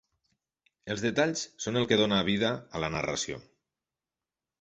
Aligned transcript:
Els 0.93 1.03
detalls 1.07 1.43
són 1.65 1.77
el 1.81 1.85
que 1.91 1.99
dona 2.01 2.21
vida 2.31 2.49
a 2.79 2.81
la 2.85 2.89
narració. 2.95 3.39